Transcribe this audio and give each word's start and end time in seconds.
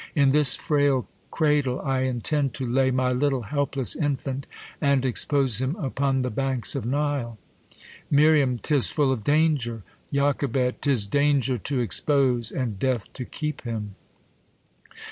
In 0.15 0.31
this 0.31 0.55
frail 0.55 1.07
cradle 1.29 1.79
I 1.79 1.99
intend 1.99 2.55
to 2.55 2.65
lay 2.65 2.89
My 2.89 3.11
little 3.11 3.43
helpless 3.43 3.95
infant, 3.95 4.47
and 4.81 5.05
expose 5.05 5.61
him 5.61 5.75
Upon 5.75 6.23
the 6.23 6.31
banks 6.31 6.73
of 6.73 6.87
Nile. 6.87 7.37
Mir, 8.09 8.43
'Tis 8.57 8.89
full 8.91 9.11
of 9.11 9.23
danger. 9.23 9.83
Joch, 10.11 10.43
'Tis 10.81 11.05
danger 11.05 11.59
to 11.59 11.81
expose, 11.81 12.49
and 12.49 12.79
death 12.79 13.13
to 13.13 13.25
keep 13.25 13.61
him. 13.61 13.93